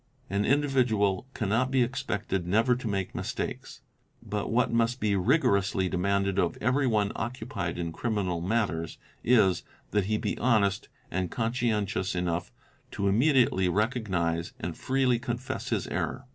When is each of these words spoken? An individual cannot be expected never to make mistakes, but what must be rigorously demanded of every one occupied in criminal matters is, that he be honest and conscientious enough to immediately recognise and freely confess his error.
An 0.31 0.45
individual 0.45 1.27
cannot 1.35 1.69
be 1.69 1.83
expected 1.83 2.47
never 2.47 2.75
to 2.75 2.87
make 2.87 3.13
mistakes, 3.13 3.81
but 4.23 4.49
what 4.49 4.73
must 4.73 4.99
be 4.99 5.15
rigorously 5.15 5.87
demanded 5.87 6.39
of 6.39 6.57
every 6.59 6.87
one 6.87 7.11
occupied 7.15 7.77
in 7.77 7.91
criminal 7.91 8.41
matters 8.41 8.97
is, 9.23 9.61
that 9.91 10.05
he 10.05 10.17
be 10.17 10.39
honest 10.39 10.89
and 11.11 11.29
conscientious 11.29 12.15
enough 12.15 12.51
to 12.89 13.07
immediately 13.07 13.69
recognise 13.69 14.53
and 14.59 14.75
freely 14.75 15.19
confess 15.19 15.69
his 15.69 15.85
error. 15.89 16.25